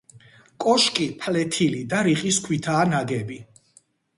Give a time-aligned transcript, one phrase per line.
[0.63, 3.39] კოშკი ფლეთილი და რიყის ქვითაა ნაგები.